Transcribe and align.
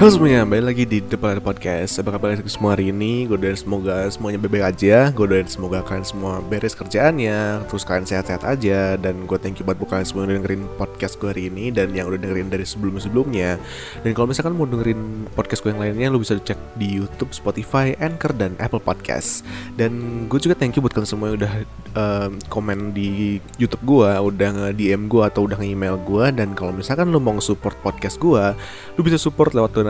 Halo 0.00 0.16
semuanya, 0.16 0.48
balik 0.48 0.64
lagi 0.64 0.84
di 0.88 0.98
Depan 1.04 1.36
Layar 1.36 1.44
Podcast. 1.44 2.00
Apa 2.00 2.16
kabar 2.16 2.32
semua 2.48 2.72
hari 2.72 2.88
ini? 2.88 3.28
Gue 3.28 3.36
doain 3.36 3.52
semoga 3.52 4.08
semuanya 4.08 4.40
baik-baik 4.40 4.72
aja. 4.72 5.12
Gue 5.12 5.28
doain 5.28 5.44
semoga 5.44 5.84
kalian 5.84 6.08
semua 6.08 6.40
beres 6.40 6.72
kerjaannya 6.72 7.68
Terus 7.68 7.84
kalian 7.84 8.08
sehat-sehat 8.08 8.48
aja. 8.48 8.96
Dan 8.96 9.28
gue 9.28 9.36
thank 9.36 9.60
you 9.60 9.64
buat 9.68 9.76
kalian 9.76 10.08
semua 10.08 10.24
yang 10.24 10.32
udah 10.32 10.36
dengerin 10.40 10.64
podcast 10.80 11.20
gue 11.20 11.28
hari 11.28 11.52
ini 11.52 11.68
Dan 11.68 11.92
yang 11.92 12.08
udah 12.08 12.16
dengerin 12.16 12.48
dari 12.48 12.64
sebelum-sebelumnya. 12.64 13.60
Dan 14.00 14.10
kalau 14.16 14.32
misalkan 14.32 14.56
mau 14.56 14.64
dengerin 14.64 15.28
podcast 15.36 15.60
gue 15.68 15.76
yang 15.76 15.84
lainnya 15.84 16.08
Lu 16.08 16.24
bisa 16.24 16.40
cek 16.40 16.80
di 16.80 16.96
Youtube, 16.96 17.36
Spotify, 17.36 17.92
Anchor, 18.00 18.32
dan 18.32 18.56
Apple 18.56 18.80
Podcast. 18.80 19.44
Dan 19.76 20.24
gue 20.32 20.40
juga 20.40 20.56
thank 20.56 20.80
you 20.80 20.80
buat 20.80 20.96
kalian 20.96 21.12
semua 21.12 21.28
yang 21.28 21.44
udah 21.44 21.52
um, 21.92 22.40
komen 22.48 22.96
di 22.96 23.36
YouTube 23.60 23.84
gue 23.84 24.08
Udah 24.16 24.48
nge-DM 24.48 25.12
gue 25.12 25.28
atau 25.28 25.44
udah 25.44 25.60
nge-email 25.60 26.00
gue 26.08 26.24
Dan 26.32 26.56
kalau 26.56 26.72
misalkan 26.72 27.12
lu 27.12 27.20
mau 27.20 27.36
support 27.36 27.76
podcast 27.84 28.16
gue 28.16 28.56
Lu 28.96 29.04
bisa 29.04 29.20
support 29.20 29.52
lewat 29.52 29.76
donasi 29.76 29.89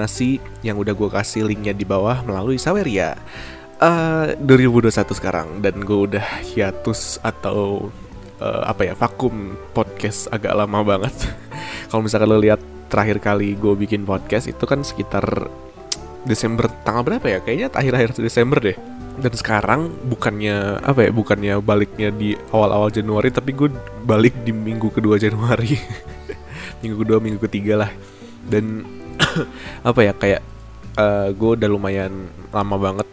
yang 0.63 0.79
udah 0.79 0.95
gue 0.95 1.09
kasih 1.11 1.45
linknya 1.45 1.75
di 1.75 1.85
bawah 1.85 2.23
melalui 2.23 2.57
Saweria. 2.57 3.19
Uh, 3.81 4.37
2021 4.45 4.93
sekarang 5.17 5.49
dan 5.65 5.81
gue 5.81 5.99
udah 6.13 6.27
hiatus 6.45 7.17
atau 7.25 7.89
uh, 8.41 8.63
apa 8.69 8.93
ya 8.93 8.95
vakum 8.97 9.57
podcast 9.77 10.29
agak 10.33 10.57
lama 10.57 10.81
banget. 10.85 11.15
Kalau 11.89 12.05
misalkan 12.05 12.29
lo 12.29 12.41
lihat 12.41 12.61
terakhir 12.91 13.23
kali 13.23 13.55
gue 13.55 13.75
bikin 13.77 14.03
podcast 14.03 14.51
itu 14.51 14.65
kan 14.67 14.83
sekitar 14.83 15.25
Desember 16.25 16.69
tanggal 16.85 17.07
berapa 17.07 17.27
ya? 17.29 17.39
Kayaknya 17.41 17.69
akhir-akhir 17.73 18.11
Desember 18.21 18.59
deh. 18.61 18.77
Dan 19.21 19.33
sekarang 19.37 19.93
bukannya 20.09 20.81
apa 20.81 21.09
ya 21.09 21.11
bukannya 21.12 21.55
baliknya 21.61 22.09
di 22.09 22.33
awal-awal 22.53 22.89
Januari 22.89 23.29
tapi 23.29 23.53
gue 23.53 23.69
balik 24.05 24.33
di 24.45 24.53
minggu 24.53 24.89
kedua 24.92 25.20
Januari. 25.20 25.77
Minggu 26.81 26.97
kedua 27.05 27.20
minggu 27.20 27.41
ketiga 27.45 27.85
lah. 27.85 27.92
Dan 28.41 28.89
apa 29.89 30.00
ya 30.03 30.12
kayak 30.14 30.42
uh, 30.97 31.28
gue 31.33 31.50
udah 31.59 31.69
lumayan 31.70 32.28
lama 32.50 32.77
banget 32.77 33.06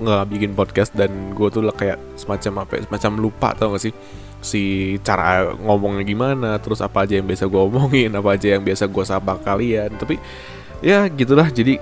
nggak 0.00 0.24
bikin 0.32 0.50
podcast 0.56 0.96
dan 0.96 1.36
gue 1.36 1.48
tuh 1.52 1.60
lah 1.60 1.76
kayak 1.76 2.00
semacam 2.16 2.64
apa 2.64 2.80
ya, 2.80 2.82
semacam 2.88 3.12
lupa 3.20 3.48
tau 3.52 3.76
gak 3.76 3.84
sih? 3.84 3.94
Si 4.40 4.96
cara 5.04 5.52
ngomongnya 5.52 6.04
gimana 6.08 6.56
terus 6.56 6.80
apa 6.80 7.04
aja 7.04 7.20
yang 7.20 7.28
biasa 7.28 7.44
gue 7.44 7.60
omongin 7.60 8.08
apa 8.16 8.32
aja 8.32 8.56
yang 8.56 8.64
biasa 8.64 8.88
gue 8.88 9.04
sapa 9.04 9.36
kalian. 9.44 9.92
Tapi 10.00 10.16
ya 10.80 11.04
gitulah. 11.12 11.52
Jadi 11.52 11.76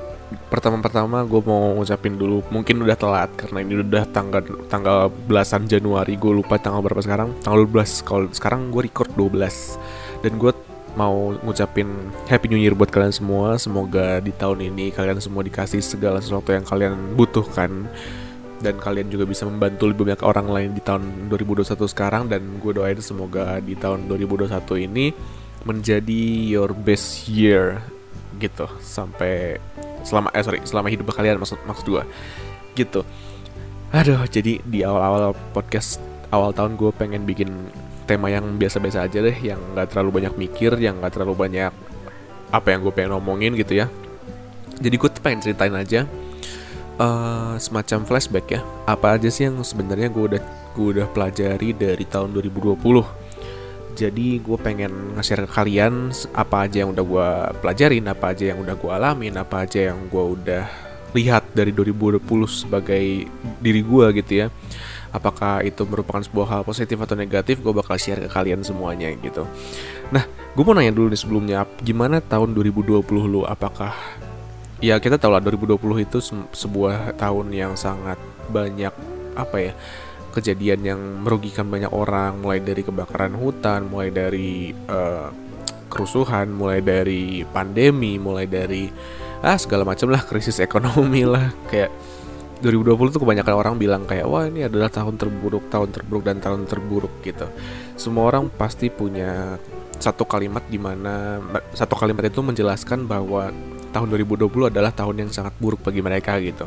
pertama-pertama 0.50 1.22
gue 1.24 1.40
mau 1.46 1.78
ngucapin 1.78 2.18
dulu 2.18 2.42
mungkin 2.50 2.82
udah 2.82 2.98
telat 2.98 3.30
karena 3.38 3.62
ini 3.62 3.86
udah 3.86 4.04
tanggal 4.10 4.42
tanggal 4.66 5.08
belasan 5.08 5.70
Januari 5.70 6.18
gue 6.18 6.32
lupa 6.34 6.58
tanggal 6.58 6.82
berapa 6.82 6.98
sekarang. 6.98 7.38
Tanggal 7.46 7.70
12 7.70 8.02
kalau 8.02 8.26
sekarang 8.34 8.74
gue 8.74 8.82
record 8.90 9.14
12 9.14 10.26
dan 10.26 10.34
gue 10.34 10.50
mau 10.94 11.36
ngucapin 11.44 11.88
Happy 12.30 12.48
New 12.48 12.60
Year 12.60 12.72
buat 12.72 12.88
kalian 12.88 13.12
semua. 13.12 13.60
Semoga 13.60 14.22
di 14.22 14.32
tahun 14.32 14.72
ini 14.72 14.94
kalian 14.94 15.20
semua 15.20 15.44
dikasih 15.44 15.82
segala 15.84 16.22
sesuatu 16.22 16.54
yang 16.54 16.64
kalian 16.64 17.18
butuhkan. 17.18 17.90
Dan 18.58 18.74
kalian 18.82 19.06
juga 19.06 19.22
bisa 19.22 19.46
membantu 19.46 19.86
lebih 19.86 20.10
banyak 20.10 20.22
orang 20.26 20.46
lain 20.50 20.70
di 20.74 20.82
tahun 20.82 21.30
2021 21.30 21.78
sekarang. 21.90 22.26
Dan 22.26 22.58
gue 22.58 22.72
doain 22.74 22.98
semoga 22.98 23.58
di 23.62 23.78
tahun 23.78 24.10
2021 24.10 24.86
ini 24.88 25.14
menjadi 25.62 26.22
your 26.46 26.72
best 26.72 27.26
year 27.26 27.82
gitu. 28.38 28.66
Sampai 28.82 29.58
selama 30.06 30.30
eh 30.32 30.42
sorry 30.42 30.60
selama 30.62 30.88
hidup 30.88 31.10
kalian 31.10 31.38
maksud 31.42 31.58
maksud 31.66 31.86
gue 31.86 32.04
gitu. 32.78 33.02
Aduh 33.90 34.20
jadi 34.28 34.62
di 34.62 34.84
awal-awal 34.84 35.34
podcast 35.56 35.98
awal 36.28 36.52
tahun 36.52 36.76
gue 36.76 36.90
pengen 36.94 37.24
bikin 37.24 37.48
tema 38.08 38.32
yang 38.32 38.56
biasa-biasa 38.56 39.04
aja 39.04 39.20
deh 39.20 39.36
yang 39.36 39.60
nggak 39.76 39.92
terlalu 39.92 40.24
banyak 40.24 40.34
mikir 40.40 40.72
yang 40.80 40.96
nggak 40.98 41.12
terlalu 41.12 41.36
banyak 41.36 41.72
apa 42.48 42.68
yang 42.72 42.80
gue 42.80 42.92
pengen 42.96 43.12
ngomongin 43.20 43.52
gitu 43.60 43.76
ya. 43.76 43.92
Jadi 44.80 44.96
gue 44.96 45.10
pengen 45.20 45.44
ceritain 45.44 45.74
aja 45.76 46.08
uh, 46.96 47.60
semacam 47.60 48.08
flashback 48.08 48.46
ya. 48.56 48.60
Apa 48.88 49.20
aja 49.20 49.28
sih 49.28 49.44
yang 49.44 49.60
sebenarnya 49.60 50.08
gue 50.08 50.24
udah 50.34 50.42
gue 50.72 50.86
udah 50.96 51.06
pelajari 51.12 51.76
dari 51.76 52.08
tahun 52.08 52.32
2020 52.32 52.78
jadi 53.98 54.38
gue 54.38 54.58
pengen 54.62 55.18
nge-share 55.18 55.42
ke 55.42 55.50
kalian 55.50 56.14
apa 56.30 56.70
aja 56.70 56.86
yang 56.86 56.94
udah 56.94 57.02
gue 57.02 57.28
pelajarin 57.58 58.06
apa 58.06 58.30
aja 58.30 58.54
yang 58.54 58.62
udah 58.62 58.78
gue 58.78 58.90
alamin 58.94 59.34
apa 59.34 59.66
aja 59.66 59.90
yang 59.90 60.06
gue 60.06 60.24
udah 60.38 60.64
lihat 61.18 61.50
dari 61.50 61.74
2020 61.74 62.22
sebagai 62.46 63.26
diri 63.58 63.82
gue 63.82 64.06
gitu 64.22 64.32
ya 64.44 64.54
apakah 65.18 65.66
itu 65.66 65.82
merupakan 65.84 66.22
sebuah 66.22 66.46
hal 66.46 66.62
positif 66.62 66.96
atau 67.02 67.18
negatif 67.18 67.58
gue 67.58 67.74
bakal 67.74 67.98
share 67.98 68.22
ke 68.22 68.30
kalian 68.30 68.62
semuanya 68.62 69.10
gitu. 69.18 69.44
Nah 70.14 70.24
gue 70.26 70.62
mau 70.62 70.72
nanya 70.72 70.94
dulu 70.94 71.10
nih 71.10 71.20
sebelumnya 71.20 71.66
gimana 71.82 72.22
tahun 72.22 72.54
2020 72.54 73.02
lu? 73.26 73.42
Apakah 73.42 73.92
ya 74.78 75.02
kita 75.02 75.18
tahu 75.18 75.34
lah 75.34 75.42
2020 75.42 76.06
itu 76.06 76.18
sebuah 76.54 77.18
tahun 77.18 77.50
yang 77.50 77.74
sangat 77.74 78.18
banyak 78.48 78.94
apa 79.34 79.56
ya 79.58 79.72
kejadian 80.34 80.80
yang 80.86 81.00
merugikan 81.26 81.66
banyak 81.66 81.90
orang 81.90 82.38
mulai 82.38 82.62
dari 82.62 82.86
kebakaran 82.86 83.34
hutan 83.34 83.90
mulai 83.90 84.14
dari 84.14 84.70
uh, 84.70 85.34
kerusuhan 85.90 86.52
mulai 86.52 86.78
dari 86.78 87.42
pandemi 87.48 88.20
mulai 88.20 88.46
dari 88.46 88.86
ah 89.42 89.58
segala 89.58 89.82
macam 89.82 90.10
lah 90.14 90.22
krisis 90.22 90.62
ekonomi 90.62 91.26
lah 91.26 91.50
kayak 91.66 91.90
2020 92.58 93.14
tuh 93.14 93.22
kebanyakan 93.22 93.54
orang 93.54 93.74
bilang 93.78 94.02
kayak 94.02 94.26
wah 94.26 94.42
ini 94.46 94.66
adalah 94.66 94.90
tahun 94.90 95.14
terburuk, 95.14 95.70
tahun 95.70 95.94
terburuk 95.94 96.24
dan 96.26 96.42
tahun 96.42 96.66
terburuk 96.66 97.22
gitu. 97.22 97.46
Semua 97.94 98.34
orang 98.34 98.50
pasti 98.50 98.90
punya 98.90 99.58
satu 99.98 100.26
kalimat 100.26 100.62
di 100.66 100.78
mana 100.78 101.38
satu 101.74 101.94
kalimat 101.94 102.26
itu 102.26 102.42
menjelaskan 102.42 103.06
bahwa 103.06 103.54
tahun 103.94 104.08
2020 104.26 104.74
adalah 104.74 104.92
tahun 104.92 105.26
yang 105.26 105.30
sangat 105.30 105.54
buruk 105.62 105.86
bagi 105.86 106.02
mereka 106.02 106.38
gitu. 106.42 106.66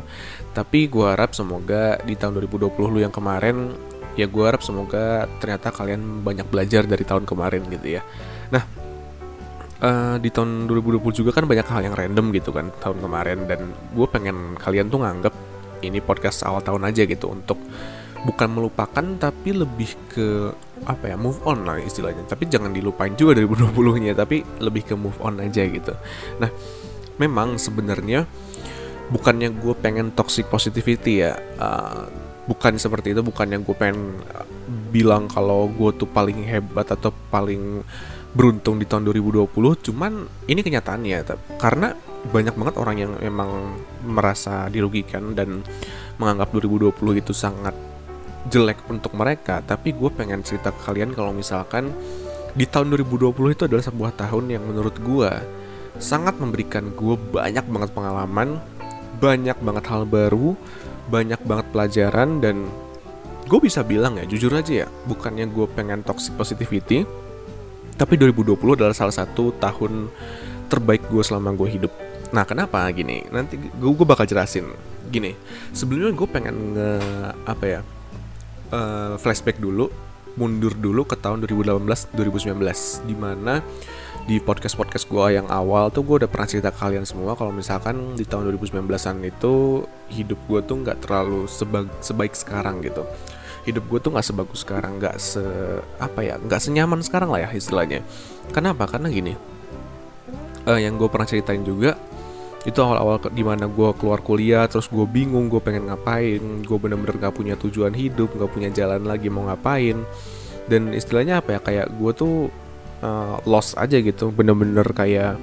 Tapi 0.56 0.88
gue 0.88 1.06
harap 1.06 1.36
semoga 1.36 2.00
di 2.02 2.16
tahun 2.16 2.40
2020 2.40 2.72
lu 2.88 2.98
yang 3.00 3.12
kemarin 3.12 3.76
ya 4.16 4.28
gue 4.28 4.44
harap 4.44 4.60
semoga 4.60 5.24
ternyata 5.40 5.72
kalian 5.72 6.20
banyak 6.20 6.44
belajar 6.48 6.84
dari 6.84 7.04
tahun 7.04 7.24
kemarin 7.24 7.68
gitu 7.68 8.00
ya. 8.00 8.02
Nah, 8.52 8.64
uh, 9.80 10.16
di 10.20 10.28
tahun 10.28 10.68
2020 10.68 11.20
juga 11.24 11.30
kan 11.32 11.44
banyak 11.44 11.66
hal 11.66 11.80
yang 11.84 11.94
random 11.96 12.32
gitu 12.36 12.50
kan 12.52 12.68
tahun 12.80 13.00
kemarin 13.00 13.38
dan 13.44 13.72
gue 13.92 14.06
pengen 14.08 14.56
kalian 14.56 14.88
tuh 14.88 15.00
nganggap 15.00 15.34
ini 15.82 16.00
podcast 16.00 16.46
awal 16.46 16.62
tahun 16.62 16.88
aja 16.88 17.04
gitu 17.04 17.28
untuk 17.28 17.58
bukan 18.22 18.48
melupakan 18.54 19.04
tapi 19.18 19.50
lebih 19.50 19.90
ke 20.06 20.54
apa 20.86 21.14
ya 21.14 21.16
move 21.18 21.42
on 21.46 21.66
lah 21.66 21.78
istilahnya. 21.78 22.26
Tapi 22.26 22.46
jangan 22.46 22.70
dilupain 22.70 23.14
juga 23.18 23.38
dari 23.38 23.46
2020 23.50 24.04
nya 24.06 24.12
tapi 24.14 24.42
lebih 24.62 24.82
ke 24.88 24.94
move 24.94 25.18
on 25.22 25.42
aja 25.42 25.62
gitu. 25.66 25.94
Nah 26.38 26.50
memang 27.20 27.60
sebenarnya 27.60 28.24
bukannya 29.12 29.52
gue 29.52 29.74
pengen 29.76 30.16
toxic 30.16 30.48
positivity 30.48 31.20
ya 31.20 31.36
uh, 31.60 32.08
bukan 32.48 32.80
seperti 32.80 33.12
itu 33.12 33.20
bukannya 33.20 33.60
gue 33.60 33.76
pengen 33.76 34.16
uh, 34.32 34.46
bilang 34.88 35.28
kalau 35.28 35.68
gue 35.68 35.92
tuh 35.94 36.08
paling 36.08 36.40
hebat 36.48 36.88
atau 36.88 37.12
paling 37.28 37.84
beruntung 38.32 38.80
di 38.80 38.88
tahun 38.88 39.12
2020 39.12 39.52
cuman 39.84 40.12
ini 40.48 40.60
kenyataannya 40.64 41.18
karena 41.60 41.92
banyak 42.30 42.54
banget 42.54 42.74
orang 42.78 42.96
yang 43.02 43.12
memang 43.18 43.82
merasa 44.06 44.70
dirugikan 44.70 45.34
dan 45.34 45.66
menganggap 46.22 46.54
2020 46.54 46.94
itu 47.18 47.34
sangat 47.34 47.74
jelek 48.46 48.78
untuk 48.86 49.14
mereka. 49.18 49.58
Tapi 49.66 49.90
gue 49.90 50.10
pengen 50.14 50.46
cerita 50.46 50.70
ke 50.70 50.80
kalian 50.86 51.10
kalau 51.16 51.34
misalkan 51.34 51.90
di 52.52 52.68
tahun 52.68 52.94
2020 52.94 53.56
itu 53.56 53.62
adalah 53.66 53.82
sebuah 53.82 54.12
tahun 54.14 54.54
yang 54.54 54.62
menurut 54.62 54.94
gue 55.00 55.30
sangat 55.96 56.36
memberikan 56.36 56.92
gue 56.92 57.16
banyak 57.16 57.64
banget 57.64 57.90
pengalaman 57.96 58.60
banyak 59.20 59.56
banget 59.60 59.84
hal 59.88 60.04
baru 60.04 60.52
banyak 61.08 61.40
banget 61.48 61.66
pelajaran 61.72 62.44
dan 62.44 62.68
gue 63.48 63.60
bisa 63.60 63.80
bilang 63.80 64.20
ya 64.20 64.24
jujur 64.28 64.52
aja 64.52 64.84
ya 64.84 64.88
bukannya 65.08 65.48
gue 65.48 65.66
pengen 65.72 66.04
toxic 66.04 66.36
positivity 66.36 67.08
tapi 67.96 68.18
2020 68.18 68.56
adalah 68.76 68.96
salah 68.96 69.14
satu 69.14 69.54
tahun 69.56 70.08
terbaik 70.72 71.08
gue 71.12 71.22
selama 71.24 71.52
gue 71.56 71.68
hidup 71.68 71.92
Nah 72.32 72.48
kenapa 72.48 72.88
gini? 72.90 73.22
Nanti 73.28 73.60
gue 73.60 74.06
bakal 74.08 74.24
jelasin. 74.24 74.72
Gini, 75.12 75.36
sebelumnya 75.76 76.16
gue 76.16 76.28
pengen 76.28 76.56
nge 76.72 76.92
apa 77.44 77.64
ya 77.68 77.80
uh, 78.72 79.14
flashback 79.20 79.60
dulu, 79.60 79.92
mundur 80.40 80.72
dulu 80.72 81.04
ke 81.04 81.20
tahun 81.20 81.44
2018-2019, 81.44 82.56
di 83.04 83.14
mana 83.14 83.60
di 84.22 84.38
podcast 84.38 84.78
podcast 84.78 85.10
gue 85.10 85.34
yang 85.34 85.50
awal 85.50 85.90
tuh 85.90 86.06
gue 86.06 86.22
udah 86.22 86.30
pernah 86.30 86.46
cerita 86.46 86.70
ke 86.70 86.78
kalian 86.78 87.02
semua 87.02 87.34
kalau 87.34 87.50
misalkan 87.50 88.14
di 88.14 88.22
tahun 88.22 88.54
2019an 88.54 89.18
itu 89.26 89.82
hidup 90.14 90.38
gue 90.46 90.60
tuh 90.62 90.78
nggak 90.78 91.02
terlalu 91.02 91.50
seba 91.50 91.82
sebaik 91.98 92.30
sekarang 92.38 92.78
gitu 92.86 93.02
hidup 93.66 93.82
gue 93.90 93.98
tuh 93.98 94.14
nggak 94.14 94.22
sebagus 94.22 94.62
sekarang 94.62 95.02
nggak 95.02 95.18
se 95.18 95.42
apa 95.98 96.22
ya 96.22 96.38
nggak 96.38 96.62
senyaman 96.62 97.02
sekarang 97.02 97.34
lah 97.34 97.46
ya 97.46 97.50
istilahnya 97.50 98.06
kenapa 98.54 98.86
karena 98.86 99.10
gini 99.10 99.34
uh, 100.70 100.78
yang 100.78 100.94
gue 100.98 101.10
pernah 101.10 101.26
ceritain 101.26 101.66
juga 101.66 101.98
itu 102.62 102.78
awal-awal 102.78 103.18
di 103.34 103.42
mana 103.42 103.66
gue 103.66 103.90
keluar 103.98 104.22
kuliah 104.22 104.70
terus 104.70 104.86
gue 104.86 105.02
bingung 105.02 105.50
gue 105.50 105.58
pengen 105.58 105.90
ngapain. 105.90 106.42
Gue 106.62 106.78
bener-bener 106.78 107.18
gak 107.18 107.34
punya 107.34 107.58
tujuan 107.58 107.90
hidup 107.94 108.34
gak 108.38 108.50
punya 108.50 108.70
jalan 108.70 109.02
lagi 109.02 109.26
mau 109.26 109.46
ngapain. 109.50 110.02
Dan 110.70 110.94
istilahnya 110.94 111.42
apa 111.42 111.58
ya 111.58 111.60
kayak 111.60 111.86
gue 111.98 112.12
tuh 112.14 112.34
uh, 113.02 113.42
lost 113.48 113.74
aja 113.74 113.98
gitu. 113.98 114.30
Bener-bener 114.30 114.86
kayak 114.94 115.42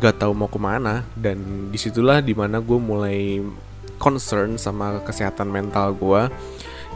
gak 0.00 0.20
tahu 0.20 0.36
mau 0.36 0.52
ke 0.52 0.60
mana. 0.60 1.08
Dan 1.16 1.70
di 1.72 1.78
situlah 1.80 2.20
di 2.20 2.36
mana 2.36 2.60
gue 2.60 2.76
mulai 2.76 3.40
concern 4.02 4.58
sama 4.58 4.98
kesehatan 5.06 5.46
mental 5.46 5.94
gue 5.94 6.26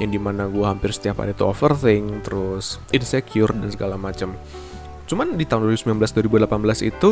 yang 0.03 0.11
di 0.13 0.21
mana 0.21 0.45
gue 0.51 0.65
hampir 0.65 0.93
setiap 0.93 1.25
hari 1.25 1.33
itu 1.33 1.45
overthink 1.47 2.27
terus 2.27 2.83
insecure 2.93 3.55
dan 3.55 3.71
segala 3.73 3.97
macam 3.97 4.37
cuman 5.07 5.39
di 5.39 5.47
tahun 5.47 5.71
2019 5.71 6.03
2018 6.03 6.91
itu 6.91 7.11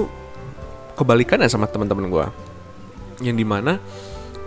kebalikannya 0.94 1.50
sama 1.50 1.66
teman-teman 1.66 2.06
gue 2.10 2.26
yang 3.22 3.36
di 3.38 3.46
mana 3.46 3.78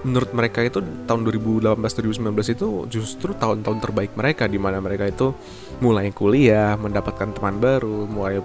menurut 0.06 0.30
mereka 0.32 0.62
itu 0.62 0.80
tahun 1.10 1.26
2018-2019 1.26 2.56
itu 2.56 2.68
justru 2.88 3.34
tahun-tahun 3.34 3.80
terbaik 3.82 4.14
mereka 4.14 4.46
di 4.46 4.62
mana 4.62 4.78
mereka 4.78 5.10
itu 5.10 5.34
mulai 5.82 6.14
kuliah, 6.14 6.78
mendapatkan 6.78 7.34
teman 7.34 7.58
baru, 7.58 8.06
mulai 8.06 8.40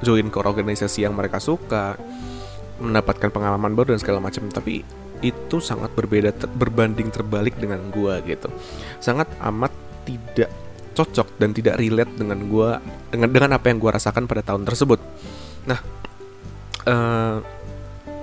join 0.00 0.32
ke 0.32 0.38
organisasi 0.40 1.04
yang 1.04 1.12
mereka 1.12 1.38
suka, 1.38 1.94
mendapatkan 2.80 3.28
pengalaman 3.30 3.76
baru 3.76 3.94
dan 3.94 4.00
segala 4.00 4.18
macam. 4.18 4.48
Tapi 4.48 4.80
itu 5.20 5.56
sangat 5.60 5.92
berbeda 5.92 6.34
ter 6.34 6.48
berbanding 6.50 7.12
terbalik 7.12 7.54
dengan 7.60 7.80
gue 7.92 8.14
gitu. 8.24 8.48
Sangat 8.98 9.28
amat 9.44 9.70
tidak 10.08 10.50
cocok 10.94 11.36
dan 11.36 11.50
tidak 11.50 11.78
relate 11.80 12.12
dengan 12.16 12.38
gue 12.48 12.70
dengan 13.10 13.28
dengan 13.28 13.50
apa 13.58 13.66
yang 13.68 13.78
gue 13.78 13.90
rasakan 13.92 14.24
pada 14.24 14.42
tahun 14.42 14.66
tersebut. 14.66 15.00
Nah, 15.68 15.80
uh, 16.88 17.38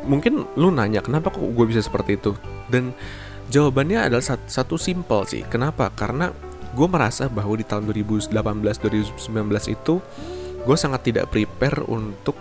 mungkin 0.06 0.46
lu 0.58 0.74
nanya 0.74 1.06
kenapa 1.06 1.30
kok 1.30 1.42
gue 1.42 1.66
bisa 1.68 1.82
seperti 1.84 2.18
itu? 2.18 2.34
Dan 2.72 2.96
jawabannya 3.52 4.10
adalah 4.10 4.24
satu, 4.24 4.46
satu 4.48 4.76
simple 4.80 5.28
sih. 5.28 5.44
Kenapa? 5.46 5.92
Karena 5.94 6.32
gue 6.72 6.88
merasa 6.88 7.28
bahwa 7.28 7.60
di 7.60 7.68
tahun 7.68 7.84
2018 7.92 8.32
2019 8.32 9.76
itu 9.76 9.94
gue 10.62 10.78
sangat 10.78 11.02
tidak 11.12 11.28
prepare 11.28 11.84
untuk 11.84 12.38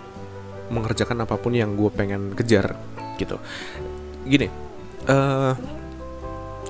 mengerjakan 0.71 1.27
apa 1.27 1.35
pun 1.35 1.51
yang 1.51 1.75
gue 1.75 1.91
pengen 1.91 2.31
kejar 2.31 2.79
gitu. 3.19 3.35
Gini 4.23 4.71
uh, 5.09 5.51
eh, 5.51 5.53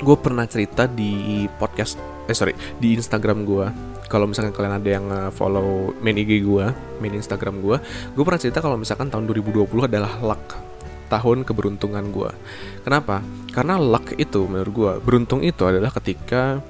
gue 0.01 0.17
pernah 0.17 0.45
cerita 0.49 0.89
di 0.89 1.45
podcast 1.59 1.99
eh 2.25 2.35
sorry 2.37 2.55
di 2.79 2.95
Instagram 2.95 3.43
gue 3.43 3.67
kalau 4.11 4.27
misalkan 4.27 4.51
kalian 4.51 4.75
ada 4.75 4.89
yang 4.91 5.07
follow 5.31 5.95
main 6.03 6.19
IG 6.19 6.43
gue 6.43 6.67
main 6.99 7.15
Instagram 7.15 7.63
gue 7.63 7.79
gue 8.11 8.23
pernah 8.27 8.41
cerita 8.43 8.59
kalau 8.59 8.75
misalkan 8.75 9.07
tahun 9.07 9.23
2020 9.31 9.71
adalah 9.87 10.19
luck 10.19 10.59
tahun 11.07 11.43
keberuntungan 11.43 12.07
gue 12.11 12.31
kenapa? 12.83 13.19
Karena 13.51 13.75
luck 13.75 14.15
itu 14.15 14.47
menurut 14.47 14.71
gue 14.71 14.91
beruntung 15.03 15.43
itu 15.43 15.67
adalah 15.67 15.91
ketika 15.91 16.63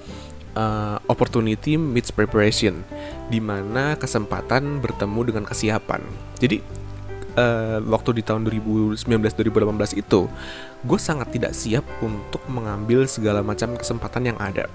uh, 0.57 0.97
opportunity 1.05 1.77
meets 1.77 2.09
preparation 2.09 2.81
di 3.29 3.37
mana 3.37 3.95
kesempatan 3.95 4.81
bertemu 4.81 5.21
dengan 5.29 5.43
kesiapan. 5.45 6.01
Jadi 6.41 6.57
uh, 7.37 7.79
waktu 7.85 8.17
di 8.17 8.23
tahun 8.25 8.49
2019-2018 8.49 10.01
itu 10.01 10.25
gue 10.81 10.99
sangat 10.99 11.29
tidak 11.29 11.53
siap 11.53 11.85
untuk 12.01 12.41
mengambil 12.49 13.05
segala 13.05 13.45
macam 13.45 13.77
kesempatan 13.77 14.33
yang 14.33 14.37
ada. 14.41 14.65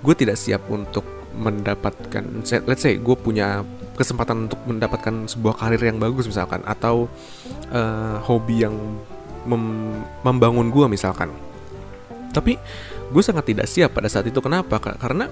Gue 0.00 0.16
tidak 0.16 0.40
siap 0.40 0.64
untuk 0.72 1.04
mendapatkan 1.34 2.22
let's 2.66 2.82
say 2.82 2.96
gue 2.96 3.16
punya 3.18 3.66
kesempatan 3.94 4.50
untuk 4.50 4.60
mendapatkan 4.66 5.30
sebuah 5.30 5.54
karir 5.54 5.82
yang 5.82 6.02
bagus 6.02 6.26
misalkan 6.26 6.62
atau 6.66 7.06
uh, 7.70 8.18
hobi 8.26 8.66
yang 8.66 8.74
mem 9.46 9.62
membangun 10.26 10.68
gue 10.72 10.86
misalkan. 10.90 11.30
Tapi 12.34 12.58
gue 13.14 13.22
sangat 13.22 13.46
tidak 13.46 13.70
siap 13.70 13.94
pada 13.94 14.10
saat 14.10 14.26
itu. 14.26 14.42
Kenapa? 14.42 14.82
Karena 14.82 15.30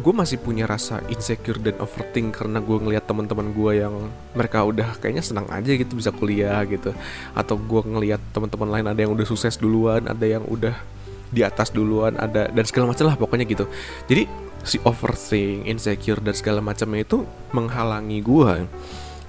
gue 0.00 0.14
masih 0.14 0.38
punya 0.40 0.64
rasa 0.64 1.02
insecure 1.10 1.58
dan 1.60 1.76
overthink 1.82 2.38
karena 2.38 2.62
gue 2.62 2.76
ngelihat 2.78 3.04
teman-teman 3.04 3.50
gue 3.52 3.72
yang 3.82 3.94
mereka 4.32 4.64
udah 4.64 4.96
kayaknya 4.96 5.20
senang 5.20 5.50
aja 5.50 5.74
gitu 5.74 5.98
bisa 5.98 6.14
kuliah 6.14 6.62
gitu. 6.70 6.94
Atau 7.34 7.58
gue 7.58 7.82
ngelihat 7.82 8.22
teman-teman 8.30 8.70
lain 8.70 8.86
ada 8.86 9.00
yang 9.02 9.12
udah 9.12 9.26
sukses 9.26 9.58
duluan 9.58 10.06
ada 10.06 10.24
yang 10.24 10.46
udah 10.46 10.78
di 11.30 11.46
atas 11.46 11.70
duluan 11.70 12.18
ada 12.18 12.50
dan 12.50 12.64
segala 12.66 12.94
macam 12.94 13.04
lah 13.10 13.16
pokoknya 13.18 13.46
gitu. 13.50 13.66
Jadi 14.06 14.49
si 14.64 14.76
overthink, 14.84 15.66
insecure 15.66 16.20
dan 16.20 16.34
segala 16.36 16.60
macamnya 16.60 17.04
itu 17.04 17.24
menghalangi 17.52 18.20
gue 18.20 18.54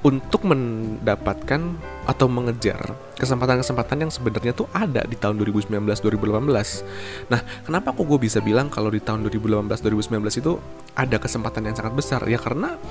untuk 0.02 0.50
mendapatkan 0.50 1.62
atau 2.10 2.26
mengejar 2.26 2.98
kesempatan-kesempatan 3.22 3.98
yang 4.02 4.12
sebenarnya 4.12 4.54
tuh 4.58 4.66
ada 4.74 5.06
di 5.06 5.14
tahun 5.14 5.38
2019-2018. 5.46 7.30
Nah, 7.30 7.42
kenapa 7.62 7.94
kok 7.94 8.06
gue 8.10 8.18
bisa 8.18 8.42
bilang 8.42 8.74
kalau 8.74 8.90
di 8.90 8.98
tahun 8.98 9.22
2018-2019 9.30 10.42
itu 10.42 10.58
ada 10.98 11.18
kesempatan 11.22 11.70
yang 11.70 11.76
sangat 11.78 11.94
besar? 11.94 12.22
Ya 12.26 12.42
karena 12.42 12.82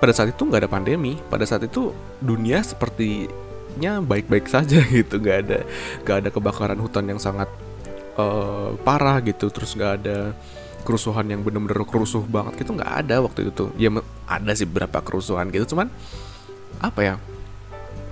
pada 0.00 0.12
saat 0.16 0.32
itu 0.32 0.48
nggak 0.48 0.64
ada 0.64 0.70
pandemi, 0.72 1.20
pada 1.28 1.44
saat 1.44 1.68
itu 1.68 1.92
dunia 2.24 2.64
sepertinya 2.64 4.00
baik-baik 4.00 4.48
saja 4.48 4.80
gitu, 4.98 5.20
nggak 5.20 5.38
ada 5.44 5.58
nggak 6.00 6.16
ada 6.24 6.28
kebakaran 6.32 6.80
hutan 6.80 7.04
yang 7.12 7.20
sangat 7.20 7.52
uh, 8.16 8.72
parah 8.80 9.20
gitu, 9.20 9.52
terus 9.52 9.76
nggak 9.76 9.92
ada 10.00 10.32
kerusuhan 10.84 11.26
yang 11.26 11.40
bener-bener 11.40 11.82
kerusuh 11.88 12.22
banget 12.28 12.60
gitu 12.62 12.76
nggak 12.76 12.92
ada 13.04 13.24
waktu 13.24 13.48
itu 13.48 13.52
tuh. 13.52 13.70
Ya 13.80 13.90
ada 14.28 14.52
sih 14.52 14.68
beberapa 14.68 15.00
kerusuhan 15.00 15.48
gitu 15.50 15.74
cuman 15.74 15.88
apa 16.78 17.00
ya 17.00 17.14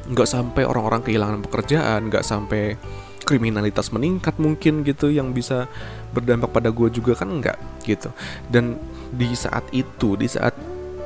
nggak 0.09 0.29
sampai 0.29 0.67
orang-orang 0.67 1.05
kehilangan 1.05 1.45
pekerjaan 1.47 2.11
nggak 2.11 2.25
sampai 2.27 2.75
kriminalitas 3.23 3.95
meningkat 3.95 4.35
mungkin 4.43 4.83
gitu 4.83 5.09
yang 5.15 5.31
bisa 5.31 5.71
berdampak 6.11 6.51
pada 6.51 6.75
gue 6.75 6.91
juga 6.91 7.15
kan 7.15 7.31
enggak 7.31 7.59
gitu. 7.87 8.11
Dan 8.51 8.77
di 9.15 9.31
saat 9.39 9.63
itu 9.71 10.19
di 10.19 10.27
saat 10.27 10.57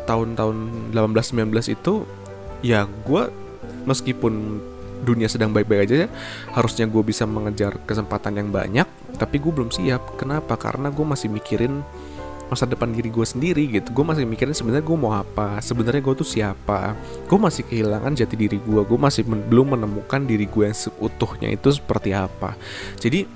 tahun-tahun 0.08 0.90
18-19 0.94 1.76
itu 1.76 2.06
ya 2.64 2.88
gue 2.88 3.22
meskipun 3.84 4.62
dunia 5.04 5.28
sedang 5.28 5.52
baik-baik 5.52 5.90
aja 5.90 5.96
ya, 6.06 6.08
harusnya 6.54 6.88
gue 6.88 7.02
bisa 7.04 7.28
mengejar 7.28 7.76
kesempatan 7.84 8.40
yang 8.40 8.48
banyak 8.48 8.88
tapi 9.16 9.40
gue 9.40 9.52
belum 9.52 9.72
siap. 9.72 10.20
Kenapa? 10.20 10.54
Karena 10.60 10.92
gue 10.92 11.04
masih 11.04 11.32
mikirin 11.32 11.80
masa 12.46 12.62
depan 12.62 12.94
diri 12.94 13.10
gue 13.10 13.26
sendiri 13.26 13.66
gitu. 13.66 13.90
Gue 13.90 14.04
masih 14.06 14.22
mikirin 14.22 14.54
sebenarnya 14.54 14.86
gue 14.86 14.98
mau 14.98 15.12
apa 15.16 15.58
sebenarnya 15.58 16.02
gue 16.04 16.14
tuh 16.14 16.28
siapa. 16.28 16.94
Gue 17.26 17.38
masih 17.40 17.66
kehilangan 17.66 18.14
jati 18.14 18.36
diri 18.38 18.58
gue 18.62 18.80
gue 18.86 18.98
masih 18.98 19.26
men 19.26 19.42
belum 19.50 19.74
menemukan 19.74 20.22
diri 20.22 20.46
gue 20.46 20.64
yang 20.70 20.76
seutuhnya 20.76 21.50
itu 21.50 21.74
seperti 21.74 22.14
apa. 22.14 22.54
Jadi 23.00 23.26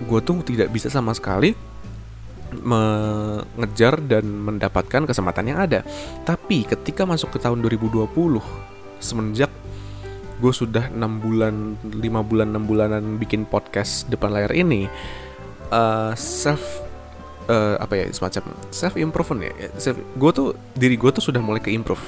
gue 0.00 0.20
tuh 0.24 0.42
tidak 0.42 0.72
bisa 0.74 0.90
sama 0.90 1.14
sekali 1.14 1.54
mengejar 2.50 4.02
dan 4.02 4.26
mendapatkan 4.26 5.06
kesempatan 5.06 5.54
yang 5.54 5.58
ada. 5.62 5.86
Tapi 6.26 6.66
ketika 6.66 7.06
masuk 7.06 7.30
ke 7.30 7.38
tahun 7.38 7.62
2020 7.62 8.10
semenjak 8.98 9.50
gue 10.40 10.52
sudah 10.56 10.88
enam 10.88 11.20
bulan 11.20 11.76
lima 12.00 12.24
bulan 12.24 12.56
enam 12.56 12.64
bulanan 12.64 13.20
bikin 13.20 13.44
podcast 13.44 14.08
depan 14.08 14.32
layar 14.32 14.50
ini. 14.56 14.88
Uh, 15.70 16.10
self 16.18 16.82
uh, 17.46 17.78
apa 17.78 17.94
ya 17.94 18.04
semacam 18.10 18.50
self 18.74 18.98
improvement 18.98 19.46
ya. 19.46 19.68
Self, 19.78 20.00
gue 20.00 20.30
tuh 20.32 20.48
diri 20.74 20.98
gue 20.98 21.10
tuh 21.12 21.22
sudah 21.22 21.38
mulai 21.38 21.62
ke 21.62 21.70
improve 21.70 22.02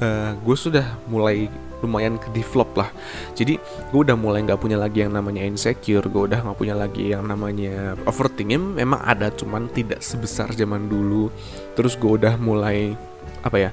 uh, 0.00 0.32
gue 0.40 0.56
sudah 0.56 0.84
mulai 1.06 1.46
lumayan 1.80 2.20
ke 2.20 2.28
develop 2.36 2.76
lah. 2.76 2.92
Jadi 3.32 3.56
gue 3.88 4.00
udah 4.04 4.12
mulai 4.12 4.44
nggak 4.44 4.60
punya 4.60 4.76
lagi 4.76 5.00
yang 5.00 5.16
namanya 5.16 5.48
insecure 5.48 6.04
gue 6.04 6.28
udah 6.28 6.44
nggak 6.44 6.58
punya 6.60 6.76
lagi 6.76 7.12
yang 7.16 7.24
namanya 7.24 7.96
overthinking. 8.04 8.76
Memang 8.76 9.00
ada 9.00 9.32
cuman 9.32 9.68
tidak 9.72 10.04
sebesar 10.04 10.52
zaman 10.52 10.92
dulu. 10.92 11.32
Terus 11.76 11.96
gue 11.96 12.20
udah 12.20 12.36
mulai 12.36 12.92
apa 13.40 13.56
ya 13.56 13.70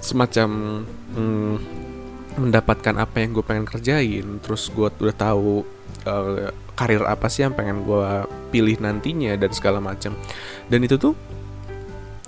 semacam 0.00 0.48
hmm, 1.12 1.56
mendapatkan 2.38 2.94
apa 2.98 3.20
yang 3.20 3.34
gue 3.34 3.44
pengen 3.44 3.66
kerjain 3.66 4.38
terus 4.40 4.70
gue 4.70 4.88
udah 4.88 5.16
tahu 5.16 5.66
uh, 6.06 6.50
karir 6.78 7.02
apa 7.04 7.26
sih 7.26 7.42
yang 7.42 7.52
pengen 7.52 7.82
gue 7.82 8.06
pilih 8.54 8.78
nantinya 8.78 9.34
dan 9.34 9.50
segala 9.50 9.82
macam 9.82 10.14
dan 10.70 10.80
itu 10.80 10.94
tuh 10.94 11.14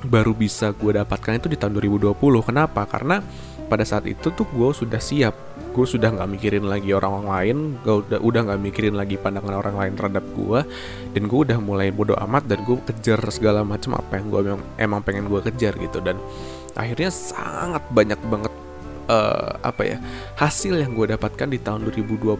baru 0.04 0.32
bisa 0.32 0.72
gue 0.72 0.96
dapatkan 0.96 1.36
itu 1.36 1.48
di 1.52 1.58
tahun 1.60 1.76
2020 1.76 2.16
kenapa? 2.40 2.88
Karena 2.88 3.20
pada 3.68 3.84
saat 3.84 4.08
itu 4.08 4.32
tuh 4.32 4.48
gue 4.48 4.70
sudah 4.72 4.98
siap. 4.98 5.36
Gue 5.70 5.86
sudah 5.86 6.10
nggak 6.10 6.30
mikirin 6.34 6.66
lagi 6.66 6.90
orang, 6.90 7.30
lain 7.30 7.56
gue 7.84 7.94
udah 8.02 8.18
udah 8.18 8.40
nggak 8.50 8.60
mikirin 8.64 8.96
lagi 8.98 9.14
pandangan 9.20 9.60
orang 9.62 9.76
lain 9.78 9.92
terhadap 9.94 10.24
gue 10.34 10.60
dan 11.14 11.22
gue 11.30 11.38
udah 11.46 11.58
mulai 11.62 11.94
bodoh 11.94 12.18
amat 12.26 12.50
dan 12.50 12.64
gue 12.66 12.80
kejar 12.90 13.20
segala 13.30 13.62
macam 13.62 13.94
apa 13.94 14.18
yang 14.18 14.26
gue 14.32 14.40
emang 14.80 15.00
pengen 15.04 15.30
gue 15.30 15.40
kejar 15.52 15.76
gitu. 15.78 16.02
Dan 16.02 16.18
akhirnya 16.74 17.12
sangat 17.12 17.84
banyak 17.92 18.18
banget 18.26 18.52
uh, 19.10 19.58
apa 19.66 19.82
ya 19.82 19.98
hasil 20.38 20.78
yang 20.78 20.94
gue 20.94 21.10
dapatkan 21.18 21.50
di 21.50 21.58
tahun 21.58 21.90
2020 21.90 22.38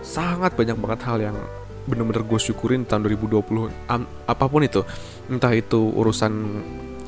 sangat 0.00 0.56
banyak 0.56 0.78
banget 0.80 1.00
hal 1.04 1.18
yang 1.20 1.36
bener-bener 1.84 2.24
gue 2.24 2.40
syukurin 2.40 2.88
tahun 2.88 3.04
2020 3.04 3.88
um, 3.88 4.02
apa 4.28 4.44
pun 4.48 4.64
itu 4.64 4.84
entah 5.28 5.52
itu 5.52 5.92
urusan 5.92 6.32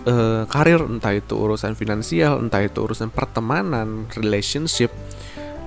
uh, 0.04 0.44
karir 0.48 0.84
entah 0.84 1.16
itu 1.16 1.36
urusan 1.36 1.72
finansial 1.76 2.40
entah 2.40 2.60
itu 2.64 2.80
urusan 2.84 3.08
pertemanan 3.12 4.08
relationship 4.16 4.92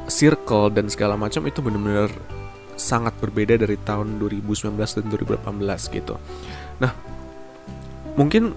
circle 0.09 0.69
dan 0.73 0.89
segala 0.89 1.17
macam 1.17 1.45
itu 1.49 1.61
bener-bener 1.61 2.09
sangat 2.73 3.13
berbeda 3.21 3.55
dari 3.55 3.77
tahun 3.79 4.17
2019 4.17 4.73
dan 4.75 5.05
2018 5.07 5.93
gitu. 5.93 6.17
Nah, 6.81 6.91
mungkin 8.17 8.51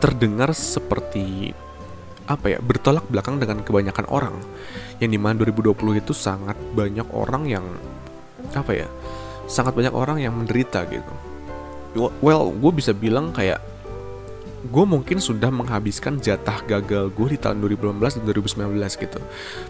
terdengar 0.00 0.54
seperti 0.56 1.52
apa 2.28 2.46
ya 2.52 2.58
bertolak 2.60 3.08
belakang 3.08 3.40
dengan 3.40 3.64
kebanyakan 3.64 4.06
orang. 4.12 4.36
Yang 5.00 5.10
di 5.16 5.18
mana 5.18 5.34
2020 5.40 6.04
itu 6.04 6.12
sangat 6.12 6.54
banyak 6.76 7.08
orang 7.10 7.48
yang 7.48 7.64
apa 8.52 8.72
ya 8.76 8.88
sangat 9.48 9.72
banyak 9.74 9.94
orang 9.96 10.20
yang 10.20 10.36
menderita 10.36 10.84
gitu. 10.86 11.12
Well 12.20 12.52
gue 12.52 12.72
bisa 12.76 12.92
bilang 12.92 13.32
kayak 13.32 13.58
gue 14.58 14.84
mungkin 14.84 15.22
sudah 15.22 15.54
menghabiskan 15.54 16.18
jatah 16.18 16.60
gagal 16.66 17.14
gue 17.14 17.26
di 17.30 17.38
tahun 17.38 17.62
2018 17.62 18.20
dan 18.20 18.22
2019 18.26 18.74
gitu. 19.06 19.20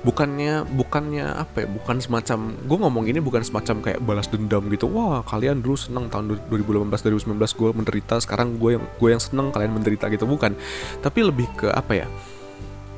Bukannya 0.02 0.64
bukannya 0.64 1.26
apa 1.28 1.64
ya 1.64 1.68
bukan 1.68 2.00
semacam 2.00 2.38
gue 2.56 2.78
ngomong 2.80 3.04
ini 3.06 3.20
bukan 3.20 3.44
semacam 3.44 3.84
kayak 3.84 4.00
balas 4.02 4.26
dendam 4.32 4.64
gitu. 4.72 4.88
Wah 4.88 5.20
kalian 5.22 5.60
dulu 5.60 5.76
seneng 5.76 6.08
tahun 6.08 6.40
2018 6.48 6.88
2019 6.88 7.36
gue 7.36 7.70
menderita 7.76 8.16
sekarang 8.18 8.56
gue 8.56 8.80
yang 8.80 8.84
gue 8.96 9.08
yang 9.12 9.22
seneng 9.22 9.52
kalian 9.52 9.76
menderita 9.76 10.08
gitu. 10.08 10.24
Bukan. 10.24 10.56
Tapi 11.04 11.20
lebih 11.20 11.46
ke 11.54 11.68
apa 11.68 12.04
ya 12.04 12.08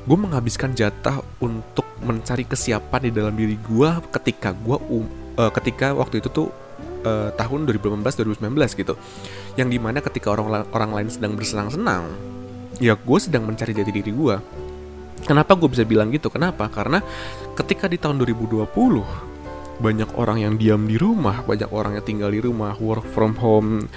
gue 0.01 0.17
menghabiskan 0.17 0.73
jatah 0.73 1.21
untuk 1.41 1.85
mencari 2.01 2.45
kesiapan 2.49 3.09
di 3.09 3.11
dalam 3.13 3.33
diri 3.37 3.55
gue 3.61 3.89
ketika 4.09 4.53
gue 4.57 4.77
um, 4.89 5.05
uh, 5.37 5.51
ketika 5.53 5.93
waktu 5.93 6.19
itu 6.19 6.29
tuh 6.33 6.49
uh, 7.05 7.29
tahun 7.37 7.69
2018-2019 7.69 8.81
gitu. 8.81 8.93
Yang 9.59 9.67
di 9.69 9.79
mana 9.79 10.01
ketika 10.01 10.33
orang 10.33 10.65
orang 10.73 10.91
lain 10.97 11.09
sedang 11.13 11.37
bersenang-senang 11.37 12.09
ya 12.81 12.97
gue 12.97 13.19
sedang 13.21 13.45
mencari 13.45 13.77
jati 13.77 13.93
diri 13.93 14.09
gue 14.09 14.35
kenapa 15.25 15.53
gue 15.53 15.69
bisa 15.69 15.85
bilang 15.85 16.09
gitu? 16.09 16.33
Kenapa? 16.33 16.65
Karena 16.67 16.97
ketika 17.53 17.85
di 17.85 18.01
tahun 18.01 18.17
2020 18.25 18.65
banyak 19.81 20.09
orang 20.17 20.37
yang 20.41 20.53
diam 20.61 20.85
di 20.85 20.97
rumah 20.97 21.41
banyak 21.41 21.69
orang 21.73 21.97
yang 21.97 22.05
tinggal 22.05 22.29
di 22.29 22.41
rumah 22.41 22.77
work 22.77 23.05
from 23.13 23.33
home 23.37 23.89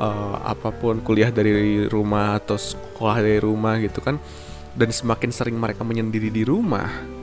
uh, 0.00 0.36
apa 0.48 0.72
pun 0.72 1.04
kuliah 1.04 1.28
dari 1.28 1.84
rumah 1.88 2.40
atau 2.40 2.56
sekolah 2.56 3.20
dari 3.20 3.40
rumah 3.44 3.76
gitu 3.76 4.00
kan 4.00 4.16
dan 4.76 4.92
semakin 4.92 5.32
sering 5.32 5.56
mereka 5.56 5.82
menyendiri 5.82 6.28
di 6.28 6.44
rumah 6.44 7.16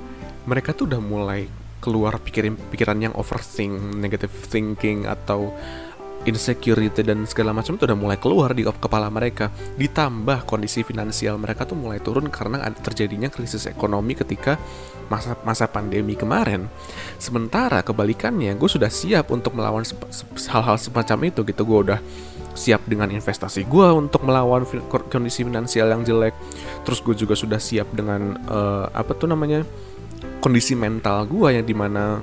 mereka 0.43 0.75
tuh 0.75 0.91
udah 0.91 0.99
mulai 0.99 1.47
keluar 1.83 2.15
pikiran-pikiran 2.15 3.11
yang 3.11 3.13
overthink, 3.19 3.75
negative 3.99 4.31
thinking 4.47 5.03
atau 5.03 5.51
insecurity 6.23 7.03
dan 7.03 7.27
segala 7.27 7.51
macam 7.51 7.75
itu 7.75 7.83
udah 7.83 7.99
mulai 7.99 8.17
keluar 8.19 8.55
di 8.55 8.63
kepala 8.63 9.11
mereka. 9.11 9.51
Ditambah 9.75 10.47
kondisi 10.47 10.81
finansial 10.83 11.35
mereka 11.39 11.67
tuh 11.67 11.75
mulai 11.75 11.99
turun 11.99 12.31
karena 12.31 12.63
terjadinya 12.71 13.27
krisis 13.27 13.67
ekonomi 13.67 14.15
ketika 14.15 14.55
masa 15.11 15.35
masa 15.43 15.65
pandemi 15.67 16.15
kemarin. 16.15 16.71
Sementara 17.19 17.83
kebalikannya, 17.83 18.55
gue 18.55 18.69
sudah 18.71 18.89
siap 18.89 19.29
untuk 19.31 19.53
melawan 19.55 19.83
hal-hal 20.47 20.77
semacam 20.79 21.17
itu 21.27 21.43
gitu. 21.43 21.61
Gue 21.67 21.79
udah 21.91 21.99
siap 22.53 22.85
dengan 22.85 23.09
investasi 23.09 23.65
gue 23.65 23.87
untuk 23.97 24.21
melawan 24.23 24.63
kondisi 25.09 25.43
finansial 25.43 25.89
yang 25.89 26.05
jelek. 26.05 26.37
Terus 26.87 26.99
gue 27.01 27.15
juga 27.17 27.35
sudah 27.35 27.57
siap 27.57 27.89
dengan 27.91 28.37
uh, 28.47 28.87
apa 28.93 29.11
tuh 29.17 29.27
namanya? 29.27 29.65
kondisi 30.43 30.75
mental 30.75 31.23
gue 31.27 31.55
yang 31.55 31.63
di 31.63 31.71
mana 31.71 32.19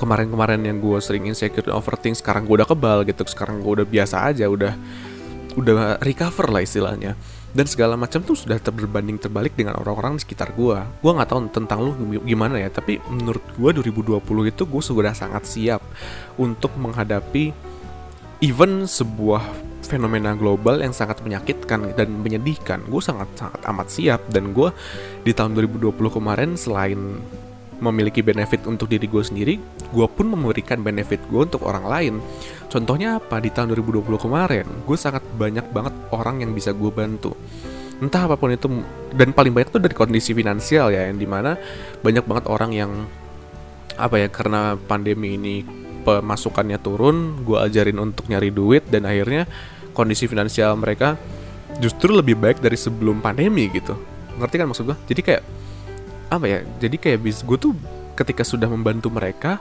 kemarin-kemarin 0.00 0.64
yang 0.64 0.80
gue 0.80 0.96
sering 1.04 1.28
insecure 1.28 1.68
overthink 1.68 2.16
sekarang 2.16 2.48
gue 2.48 2.56
udah 2.56 2.68
kebal 2.68 3.04
gitu. 3.04 3.28
Sekarang 3.28 3.60
gue 3.60 3.84
udah 3.84 3.86
biasa 3.86 4.32
aja 4.32 4.48
udah 4.48 4.72
udah 5.60 6.00
recover 6.00 6.48
lah 6.48 6.64
istilahnya. 6.64 7.12
Dan 7.50 7.66
segala 7.66 7.98
macam 7.98 8.22
tuh 8.22 8.38
sudah 8.38 8.62
terbanding 8.62 9.18
terbalik 9.18 9.58
dengan 9.58 9.74
orang-orang 9.76 10.16
di 10.16 10.22
sekitar 10.22 10.54
gue 10.54 10.78
gue 10.78 11.10
nggak 11.10 11.28
tahu 11.28 11.50
tentang 11.50 11.82
lu 11.82 11.98
gimana 12.22 12.62
ya 12.62 12.70
tapi 12.70 13.02
menurut 13.10 13.42
gue 13.58 13.70
2020 13.90 14.22
itu 14.54 14.62
gue 14.70 14.82
sudah 14.86 15.10
sangat 15.10 15.50
siap 15.50 15.82
untuk 16.38 16.70
menghadapi 16.78 17.50
even 18.38 18.86
sebuah 18.86 19.42
fenomena 19.82 20.38
global 20.38 20.78
yang 20.78 20.94
sangat 20.94 21.18
menyakitkan 21.26 21.90
dan 21.98 22.08
menyedihkan. 22.22 22.86
Gue 22.86 23.02
sangat 23.02 23.26
sangat 23.34 23.60
amat 23.66 23.88
siap 23.90 24.20
dan 24.30 24.54
gue 24.54 24.70
di 25.26 25.34
tahun 25.34 25.58
2020 25.58 25.90
kemarin 25.90 26.54
selain 26.54 27.18
memiliki 27.80 28.20
benefit 28.20 28.64
untuk 28.68 28.86
diri 28.86 29.08
gue 29.08 29.24
sendiri, 29.24 29.54
gue 29.90 30.06
pun 30.06 30.28
memberikan 30.28 30.80
benefit 30.80 31.20
gue 31.28 31.40
untuk 31.40 31.64
orang 31.64 31.84
lain. 31.88 32.14
Contohnya 32.68 33.18
apa? 33.18 33.40
Di 33.40 33.50
tahun 33.50 33.72
2020 33.74 34.06
kemarin, 34.20 34.66
gue 34.84 34.96
sangat 34.96 35.24
banyak 35.34 35.66
banget 35.72 35.94
orang 36.12 36.44
yang 36.44 36.52
bisa 36.52 36.70
gue 36.76 36.92
bantu. 36.92 37.34
Entah 38.00 38.28
apa 38.28 38.36
pun 38.36 38.52
itu, 38.52 38.68
dan 39.12 39.32
paling 39.32 39.52
banyak 39.52 39.72
tuh 39.72 39.82
dari 39.82 39.92
kondisi 39.92 40.32
finansial 40.32 40.92
ya, 40.92 41.08
yang 41.08 41.20
di 41.20 41.28
mana 41.28 41.56
banyak 42.00 42.24
banget 42.24 42.44
orang 42.48 42.70
yang 42.72 42.92
apa 44.00 44.16
ya 44.16 44.28
karena 44.32 44.80
pandemi 44.80 45.36
ini 45.36 45.60
pemasukannya 46.04 46.80
turun, 46.80 47.44
gue 47.44 47.60
ajarin 47.60 48.00
untuk 48.00 48.28
nyari 48.32 48.48
duit 48.48 48.88
dan 48.88 49.04
akhirnya 49.04 49.44
kondisi 49.92 50.24
finansial 50.24 50.78
mereka 50.80 51.20
justru 51.78 52.16
lebih 52.16 52.34
baik 52.40 52.58
dari 52.58 52.74
sebelum 52.74 53.22
pandemi 53.22 53.70
gitu 53.70 53.94
ngerti 54.40 54.56
kan 54.56 54.66
maksud 54.66 54.84
gue 54.88 54.96
jadi 55.12 55.20
kayak 55.22 55.42
apa 56.30 56.46
ya 56.46 56.58
jadi 56.78 56.96
kayak 56.96 57.18
bis 57.20 57.42
gue 57.42 57.58
tuh 57.58 57.74
ketika 58.14 58.46
sudah 58.46 58.70
membantu 58.70 59.10
mereka 59.10 59.58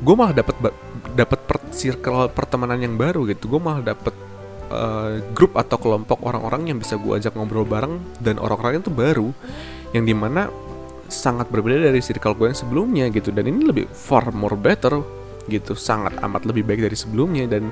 gue 0.00 0.14
malah 0.16 0.32
dapat 0.32 0.56
dapat 1.12 1.38
per 1.44 1.60
circle 1.72 2.32
pertemanan 2.32 2.80
yang 2.80 2.96
baru 2.96 3.28
gitu. 3.28 3.46
Gue 3.56 3.60
malah 3.60 3.94
dapat 3.94 4.14
uh, 4.72 5.20
grup 5.36 5.56
atau 5.56 5.76
kelompok 5.76 6.24
orang-orang 6.24 6.72
yang 6.72 6.78
bisa 6.80 6.96
gue 6.96 7.12
ajak 7.16 7.36
ngobrol 7.36 7.68
bareng 7.68 8.00
dan 8.20 8.40
orang-orang 8.40 8.80
itu 8.80 8.90
baru 8.92 9.28
yang 9.92 10.08
di 10.08 10.14
mana 10.14 10.48
sangat 11.10 11.50
berbeda 11.50 11.90
dari 11.90 11.98
circle 11.98 12.38
gue 12.38 12.46
yang 12.54 12.58
sebelumnya 12.58 13.04
gitu. 13.12 13.28
Dan 13.30 13.50
ini 13.50 13.68
lebih 13.68 13.86
far 13.92 14.32
more 14.32 14.56
better 14.56 15.00
gitu 15.48 15.74
sangat 15.74 16.16
amat 16.24 16.48
lebih 16.48 16.64
baik 16.64 16.88
dari 16.88 16.96
sebelumnya. 16.96 17.44
Dan 17.44 17.68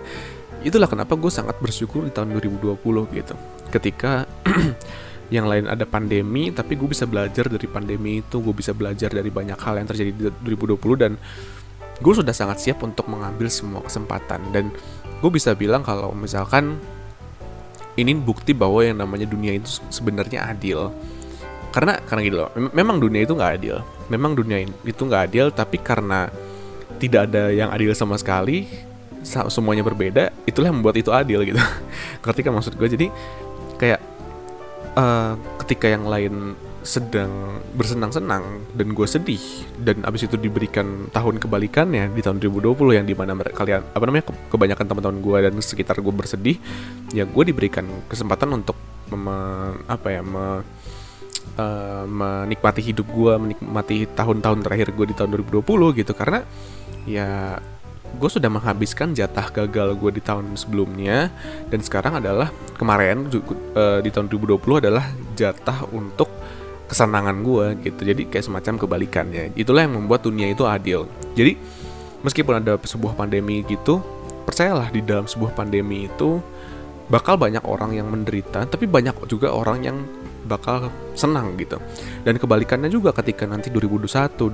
itulah 0.60 0.90
kenapa 0.90 1.16
gue 1.16 1.32
sangat 1.32 1.56
bersyukur 1.58 2.04
di 2.04 2.12
tahun 2.12 2.36
2020 2.36 2.76
gitu. 3.16 3.34
Ketika 3.72 4.28
yang 5.28 5.44
lain 5.44 5.68
ada 5.68 5.84
pandemi 5.84 6.48
tapi 6.48 6.76
gue 6.76 6.88
bisa 6.88 7.04
belajar 7.04 7.48
dari 7.48 7.68
pandemi 7.68 8.24
itu. 8.24 8.40
Gue 8.40 8.56
bisa 8.56 8.72
belajar 8.72 9.12
dari 9.12 9.28
banyak 9.28 9.58
hal 9.60 9.80
yang 9.80 9.88
terjadi 9.88 10.10
di 10.12 10.28
2020 10.56 11.02
dan 11.02 11.12
gue 11.98 12.12
sudah 12.14 12.32
sangat 12.32 12.62
siap 12.62 12.80
untuk 12.80 13.06
mengambil 13.12 13.52
semua 13.52 13.84
kesempatan. 13.84 14.40
Dan 14.50 14.72
gue 15.20 15.30
bisa 15.30 15.52
bilang 15.52 15.84
kalau 15.84 16.16
misalkan 16.16 16.80
ini 17.98 18.14
bukti 18.14 18.54
bahwa 18.54 18.80
yang 18.80 19.02
namanya 19.02 19.26
dunia 19.28 19.58
itu 19.58 19.82
sebenarnya 19.92 20.48
adil. 20.48 20.94
Karena 21.68 22.00
karena 22.00 22.20
gitu 22.24 22.36
loh 22.40 22.50
memang 22.72 22.96
dunia 22.96 23.28
itu 23.28 23.36
nggak 23.36 23.52
adil. 23.60 23.76
Memang 24.08 24.32
dunia 24.32 24.64
itu 24.64 25.02
nggak 25.04 25.22
adil 25.28 25.52
tapi 25.52 25.76
karena 25.76 26.32
tidak 26.96 27.30
ada 27.30 27.52
yang 27.52 27.68
adil 27.68 27.92
sama 27.92 28.16
sekali 28.16 28.66
semuanya 29.28 29.82
berbeda 29.82 30.30
itulah 30.46 30.70
yang 30.70 30.80
membuat 30.80 30.96
itu 30.96 31.12
adil 31.12 31.44
gitu. 31.44 31.60
Ngerti 32.24 32.40
kan 32.40 32.52
maksud 32.56 32.74
gue 32.80 32.88
jadi 32.88 33.06
kayak 33.76 34.00
uh, 34.98 35.38
ketika 35.62 35.86
yang 35.86 36.10
lain 36.10 36.58
sedang 36.82 37.60
bersenang-senang 37.76 38.64
dan 38.72 38.88
gue 38.96 39.06
sedih 39.06 39.42
dan 39.76 40.02
abis 40.08 40.24
itu 40.24 40.40
diberikan 40.40 41.10
tahun 41.12 41.36
kebalikannya 41.36 42.10
di 42.16 42.22
tahun 42.24 42.40
2020 42.40 42.96
yang 42.96 43.06
di 43.06 43.12
mana 43.12 43.36
mereka 43.36 43.60
kalian 43.60 43.82
apa 43.92 44.04
namanya 44.08 44.24
kebanyakan 44.48 44.86
teman-teman 44.88 45.18
gue 45.20 45.38
dan 45.50 45.52
sekitar 45.60 46.00
gue 46.00 46.14
bersedih 46.14 46.56
ya 47.12 47.28
gue 47.28 47.44
diberikan 47.44 47.84
kesempatan 48.08 48.56
untuk 48.56 48.78
mem, 49.12 49.28
apa 49.84 50.08
ya 50.08 50.22
me, 50.24 50.64
uh, 51.58 52.04
menikmati 52.06 52.80
hidup 52.84 53.06
gue 53.08 53.32
menikmati 53.36 54.08
tahun-tahun 54.12 54.58
terakhir 54.64 54.92
gue 54.92 55.06
di 55.12 55.14
tahun 55.16 55.30
2020 55.34 55.98
gitu. 56.00 56.12
Karena 56.12 56.44
ya 57.08 57.56
gue 58.16 58.30
sudah 58.32 58.48
menghabiskan 58.48 59.12
jatah 59.12 59.52
gagal 59.52 59.94
gue 60.00 60.10
di 60.16 60.22
tahun 60.24 60.56
sebelumnya 60.56 61.28
dan 61.68 61.80
sekarang 61.84 62.18
adalah 62.24 62.48
kemarin 62.80 63.28
uh, 63.76 64.00
di 64.00 64.08
tahun 64.08 64.32
2020 64.32 64.82
adalah 64.88 65.04
jatah 65.36 65.84
untuk 65.92 66.32
kesenangan 66.88 67.44
gue 67.44 67.66
gitu. 67.84 68.00
Jadi 68.08 68.22
kayak 68.32 68.48
semacam 68.48 68.74
kebalikannya 68.80 69.52
itulah 69.54 69.84
yang 69.84 69.94
membuat 70.00 70.24
dunia 70.24 70.48
itu 70.48 70.64
adil. 70.64 71.04
Jadi 71.36 71.60
meskipun 72.24 72.64
ada 72.64 72.80
sebuah 72.80 73.14
pandemi 73.14 73.62
gitu 73.68 74.00
percayalah 74.48 74.88
di 74.88 75.04
dalam 75.04 75.28
sebuah 75.28 75.52
pandemi 75.52 76.08
itu 76.08 76.40
bakal 77.08 77.40
banyak 77.40 77.64
orang 77.64 77.96
yang 77.96 78.08
menderita 78.12 78.68
tapi 78.68 78.84
banyak 78.84 79.16
juga 79.28 79.52
orang 79.52 79.78
yang 79.84 79.98
bakal 80.48 80.88
senang 81.12 81.60
gitu. 81.60 81.76
Dan 82.24 82.40
kebalikannya 82.40 82.88
juga 82.88 83.12
ketika 83.12 83.44
nanti 83.44 83.68
2021, 83.68 84.48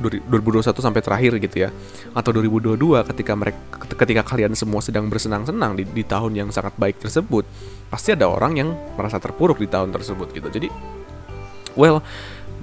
2021 0.00 0.80
sampai 0.80 1.02
terakhir 1.04 1.36
gitu 1.36 1.68
ya, 1.68 1.70
atau 2.16 2.30
2022 2.32 3.04
ketika 3.12 3.32
mereka 3.36 3.60
ketika 3.94 4.22
kalian 4.24 4.56
semua 4.56 4.80
sedang 4.80 5.12
bersenang-senang 5.12 5.76
di, 5.76 5.84
di 5.84 6.02
tahun 6.02 6.32
yang 6.32 6.48
sangat 6.48 6.72
baik 6.80 7.04
tersebut, 7.04 7.44
pasti 7.92 8.16
ada 8.16 8.24
orang 8.24 8.56
yang 8.56 8.72
merasa 8.96 9.20
terpuruk 9.20 9.60
di 9.60 9.68
tahun 9.68 9.92
tersebut 9.92 10.32
gitu. 10.32 10.48
Jadi, 10.48 10.68
well, 11.76 12.00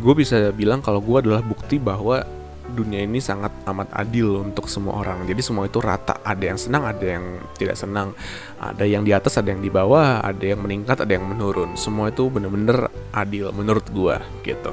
gue 0.02 0.14
bisa 0.18 0.50
bilang 0.50 0.82
kalau 0.82 1.00
gue 1.00 1.22
adalah 1.22 1.46
bukti 1.46 1.78
bahwa 1.78 2.26
dunia 2.72 3.04
ini 3.04 3.20
sangat 3.20 3.52
amat 3.68 3.92
adil 3.94 4.42
untuk 4.42 4.72
semua 4.72 5.04
orang. 5.04 5.28
Jadi 5.28 5.42
semua 5.44 5.68
itu 5.68 5.78
rata. 5.84 6.24
Ada 6.24 6.44
yang 6.56 6.60
senang, 6.60 6.84
ada 6.88 7.06
yang 7.06 7.24
tidak 7.60 7.76
senang. 7.78 8.16
Ada 8.58 8.84
yang 8.88 9.04
di 9.04 9.12
atas, 9.12 9.38
ada 9.38 9.52
yang 9.52 9.62
di 9.62 9.70
bawah, 9.70 10.24
ada 10.24 10.42
yang 10.42 10.64
meningkat, 10.64 11.04
ada 11.04 11.14
yang 11.14 11.28
menurun. 11.28 11.76
Semua 11.76 12.10
itu 12.10 12.32
bener-bener 12.32 12.88
adil 13.12 13.52
menurut 13.52 13.86
gue 13.92 14.16
gitu. 14.48 14.72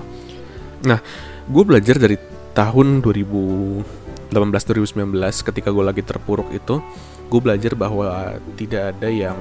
Nah, 0.86 1.02
gue 1.50 1.64
belajar 1.66 1.98
dari 1.98 2.16
tahun 2.54 3.02
2018-2019 3.02 4.34
ketika 5.46 5.68
gue 5.70 5.84
lagi 5.84 6.02
terpuruk 6.02 6.50
itu 6.50 6.82
gue 7.28 7.40
belajar 7.44 7.76
bahwa 7.76 8.40
tidak 8.56 8.96
ada 8.96 9.08
yang 9.12 9.36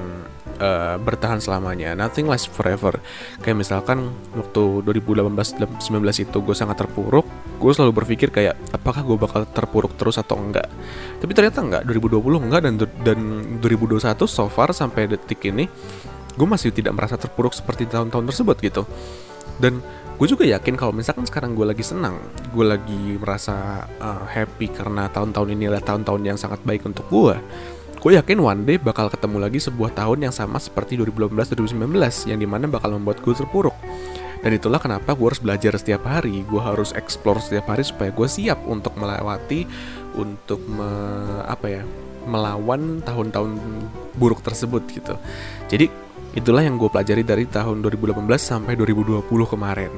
uh, 0.60 1.00
bertahan 1.00 1.40
selamanya 1.40 1.96
nothing 1.96 2.28
lasts 2.28 2.46
forever 2.46 3.00
kayak 3.40 3.64
misalkan 3.64 4.12
waktu 4.36 4.84
2018-2019 4.84 6.28
itu 6.28 6.38
gue 6.44 6.56
sangat 6.56 6.84
terpuruk 6.84 7.24
gue 7.58 7.72
selalu 7.74 7.92
berpikir 8.02 8.30
kayak 8.30 8.54
apakah 8.70 9.02
gue 9.02 9.18
bakal 9.18 9.42
terpuruk 9.50 9.98
terus 9.98 10.16
atau 10.16 10.38
enggak? 10.38 10.70
Tapi 11.18 11.32
ternyata 11.34 11.58
enggak. 11.60 11.82
2020 11.90 12.46
enggak 12.46 12.60
dan 12.64 12.74
dan 13.02 13.18
2021 13.58 14.06
so 14.30 14.46
far 14.46 14.70
sampai 14.70 15.10
detik 15.10 15.42
ini 15.50 15.66
gue 16.38 16.46
masih 16.46 16.70
tidak 16.70 16.94
merasa 16.94 17.18
terpuruk 17.18 17.50
seperti 17.50 17.90
tahun-tahun 17.90 18.30
tersebut 18.30 18.56
gitu. 18.62 18.82
Dan 19.58 19.82
gue 20.18 20.26
juga 20.26 20.42
yakin 20.42 20.74
kalau 20.74 20.90
misalkan 20.90 21.22
sekarang 21.30 21.54
gue 21.54 21.62
lagi 21.62 21.86
senang 21.86 22.18
gue 22.50 22.66
lagi 22.66 23.14
merasa 23.22 23.86
uh, 24.02 24.26
happy 24.26 24.66
karena 24.74 25.06
tahun-tahun 25.14 25.54
ini 25.54 25.70
adalah 25.70 25.94
tahun-tahun 25.94 26.22
yang 26.26 26.34
sangat 26.34 26.58
baik 26.66 26.82
untuk 26.90 27.06
gue 27.06 27.38
gue 27.98 28.12
yakin 28.18 28.42
one 28.42 28.62
day 28.66 28.82
bakal 28.82 29.06
ketemu 29.06 29.46
lagi 29.46 29.62
sebuah 29.62 29.94
tahun 29.94 30.26
yang 30.26 30.34
sama 30.34 30.58
seperti 30.58 30.98
2018-2019 31.06 32.34
yang 32.34 32.38
di 32.42 32.50
mana 32.50 32.66
bakal 32.66 32.98
membuat 32.98 33.22
gue 33.22 33.30
terpuruk 33.30 33.74
dan 34.38 34.50
itulah 34.54 34.78
kenapa 34.78 35.14
gue 35.14 35.26
harus 35.26 35.42
belajar 35.42 35.72
setiap 35.78 36.06
hari 36.06 36.46
gue 36.46 36.60
harus 36.62 36.94
explore 36.94 37.42
setiap 37.42 37.74
hari 37.74 37.82
supaya 37.82 38.14
gue 38.14 38.28
siap 38.28 38.62
untuk 38.66 38.94
melewati 38.94 39.66
untuk 40.14 40.62
me, 40.66 40.90
apa 41.46 41.66
ya 41.66 41.82
melawan 42.28 43.00
tahun-tahun 43.02 43.56
buruk 44.18 44.44
tersebut 44.44 44.82
gitu 44.90 45.14
jadi 45.70 45.88
Itulah 46.36 46.62
yang 46.62 46.76
gue 46.76 46.86
pelajari 46.86 47.24
dari 47.24 47.50
tahun 47.50 47.80
2018 47.80 48.14
sampai 48.36 48.76
2020 48.76 49.24
kemarin. 49.26 49.90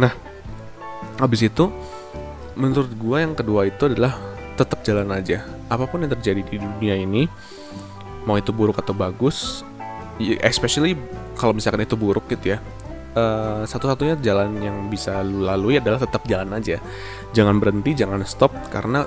Nah, 0.00 0.10
habis 1.20 1.44
itu 1.44 1.68
menurut 2.58 2.90
gue 2.90 3.16
yang 3.20 3.38
kedua 3.38 3.68
itu 3.68 3.86
adalah 3.86 4.16
tetap 4.58 4.80
jalan 4.82 5.12
aja. 5.12 5.44
Apa 5.68 5.84
pun 5.84 6.02
yang 6.02 6.10
terjadi 6.16 6.42
di 6.42 6.56
dunia 6.56 6.96
ini, 6.96 7.30
mau 8.24 8.34
itu 8.34 8.50
buruk 8.50 8.80
atau 8.80 8.90
bagus, 8.90 9.62
especially 10.40 10.96
kalau 11.36 11.52
misalkan 11.52 11.84
itu 11.84 11.94
buruk 11.94 12.24
gitu 12.32 12.56
ya. 12.56 12.58
Uh, 13.14 13.62
satu-satunya 13.62 14.18
jalan 14.18 14.58
yang 14.58 14.90
bisa 14.90 15.22
lu 15.22 15.46
lalui 15.46 15.78
adalah 15.78 16.02
tetap 16.02 16.26
jalan 16.26 16.50
aja. 16.58 16.82
Jangan 17.30 17.62
berhenti, 17.62 17.94
jangan 17.94 18.18
stop 18.26 18.50
karena 18.74 19.06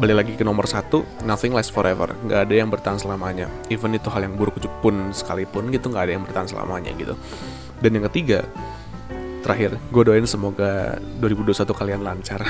balik 0.00 0.24
lagi 0.24 0.32
ke 0.40 0.44
nomor 0.44 0.64
satu 0.64 1.04
nothing 1.28 1.52
lasts 1.52 1.72
forever. 1.72 2.16
Nggak 2.24 2.40
ada 2.48 2.54
yang 2.54 2.68
bertahan 2.72 2.96
selamanya. 2.96 3.52
Even 3.68 3.92
itu 3.92 4.08
hal 4.08 4.24
yang 4.24 4.40
buruk 4.40 4.56
pun 4.80 5.12
sekalipun 5.12 5.68
gitu 5.68 5.92
nggak 5.92 6.04
ada 6.08 6.12
yang 6.16 6.24
bertahan 6.24 6.48
selamanya 6.48 6.90
gitu. 6.96 7.12
Dan 7.84 8.00
yang 8.00 8.08
ketiga 8.08 8.46
terakhir 9.42 9.74
gue 9.90 10.02
doain 10.06 10.24
semoga 10.24 10.96
2021 11.18 11.66
kalian 11.74 12.00
lancar. 12.06 12.40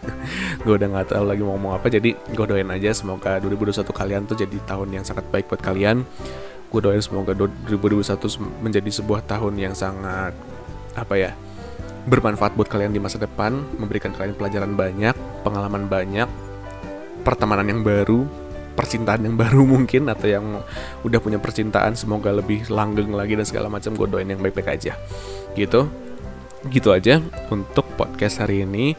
Gue 0.64 0.76
udah 0.76 0.88
nggak 0.88 1.12
tahu 1.12 1.24
lagi 1.24 1.40
mau 1.44 1.56
ngomong 1.56 1.80
apa 1.80 1.88
jadi 1.88 2.16
gue 2.16 2.46
doain 2.48 2.68
aja 2.68 2.92
semoga 2.92 3.40
2021 3.40 3.80
kalian 3.80 4.22
tuh 4.28 4.36
jadi 4.36 4.56
tahun 4.68 4.88
yang 5.00 5.04
sangat 5.04 5.24
baik 5.32 5.48
buat 5.48 5.60
kalian 5.64 6.04
gue 6.70 6.80
doain 6.80 7.02
semoga 7.02 7.34
2021 7.34 8.62
menjadi 8.62 8.90
sebuah 9.02 9.26
tahun 9.26 9.58
yang 9.58 9.74
sangat 9.74 10.32
apa 10.94 11.14
ya 11.18 11.30
bermanfaat 12.06 12.54
buat 12.54 12.70
kalian 12.70 12.94
di 12.94 13.02
masa 13.02 13.18
depan 13.20 13.58
memberikan 13.76 14.14
kalian 14.14 14.38
pelajaran 14.38 14.72
banyak 14.78 15.12
pengalaman 15.42 15.90
banyak 15.90 16.30
pertemanan 17.22 17.68
yang 17.68 17.80
baru, 17.84 18.24
percintaan 18.74 19.22
yang 19.24 19.36
baru 19.42 19.62
mungkin 19.64 20.08
atau 20.08 20.26
yang 20.26 20.46
udah 21.04 21.20
punya 21.20 21.38
percintaan 21.38 21.94
semoga 21.94 22.32
lebih 22.32 22.66
langgeng 22.72 23.12
lagi 23.12 23.36
dan 23.36 23.46
segala 23.46 23.68
macam 23.68 23.94
gue 23.94 24.06
doain 24.08 24.28
yang 24.28 24.40
baik-baik 24.40 24.80
aja. 24.80 24.96
Gitu. 25.54 25.86
Gitu 26.68 26.88
aja 26.92 27.24
untuk 27.48 27.88
podcast 27.96 28.44
hari 28.44 28.68
ini. 28.68 28.92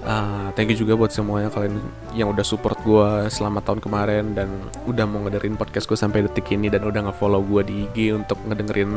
Uh, 0.00 0.48
thank 0.56 0.72
you 0.72 0.76
juga 0.80 0.96
buat 0.96 1.12
semuanya 1.12 1.52
kalian 1.52 1.76
yang 2.16 2.32
udah 2.32 2.40
support 2.40 2.80
gue 2.88 3.28
selama 3.28 3.60
tahun 3.60 3.84
kemarin 3.84 4.32
dan 4.32 4.48
udah 4.88 5.04
mau 5.04 5.20
ngedengerin 5.28 5.60
podcast 5.60 5.84
gue 5.84 5.98
sampai 5.98 6.24
detik 6.24 6.48
ini 6.56 6.72
dan 6.72 6.88
udah 6.88 7.12
nge-follow 7.12 7.44
gue 7.44 7.62
di 7.68 7.76
IG 7.92 8.16
untuk 8.16 8.40
ngedengerin 8.48 8.96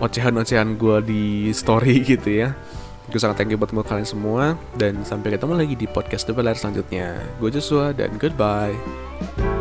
ocehan-ocehan 0.00 0.80
gue 0.80 0.96
di 1.04 1.24
story 1.52 2.00
gitu 2.16 2.48
ya. 2.48 2.56
Gue 3.08 3.20
sangat 3.20 3.44
thank 3.44 3.52
you 3.52 3.60
buat 3.60 3.72
kalian 3.72 4.08
semua 4.08 4.56
dan 4.76 5.00
sampai 5.04 5.36
ketemu 5.36 5.52
lagi 5.56 5.74
di 5.76 5.86
podcast 5.88 6.28
The 6.28 6.36
Layar 6.36 6.56
selanjutnya. 6.56 7.20
Gue 7.40 7.52
Joshua 7.52 7.92
dan 7.92 8.16
goodbye. 8.16 9.57